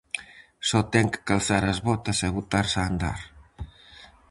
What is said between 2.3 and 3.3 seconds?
botarse a andar.